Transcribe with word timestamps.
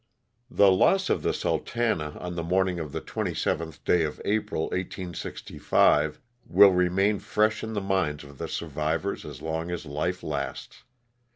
The 0.49 0.71
loss 0.71 1.11
of 1.11 1.21
the 1.21 1.31
"Sultana," 1.31 2.17
on 2.19 2.33
the 2.33 2.41
morning 2.41 2.79
of 2.79 2.91
the 2.91 3.01
27th 3.01 3.83
day 3.83 4.01
of 4.03 4.19
April, 4.25 4.63
1865, 4.69 6.19
will 6.47 6.71
remain 6.71 7.19
fresh 7.19 7.63
in 7.63 7.73
the 7.73 7.81
minds 7.81 8.23
of 8.23 8.39
the 8.39 8.47
survivors 8.47 9.25
as 9.25 9.43
long 9.43 9.69
as 9.69 9.85
life 9.85 10.23
lasts. 10.23 10.85